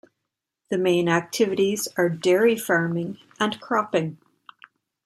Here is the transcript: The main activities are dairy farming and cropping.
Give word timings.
The 0.71 0.79
main 0.79 1.07
activities 1.07 1.87
are 1.95 2.09
dairy 2.09 2.55
farming 2.57 3.19
and 3.39 3.61
cropping. 3.61 4.17